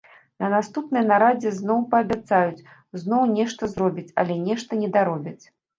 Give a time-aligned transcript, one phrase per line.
[0.43, 2.65] На наступнай нарадзе зноў паабяцаюць,
[3.03, 5.45] зноў нешта зробяць, але нешта недаробяць.